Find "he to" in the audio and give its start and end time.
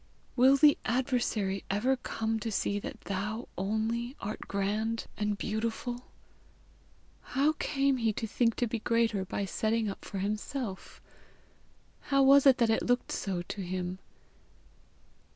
7.97-8.25